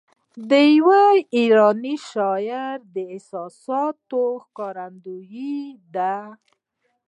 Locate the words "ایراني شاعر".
1.35-2.75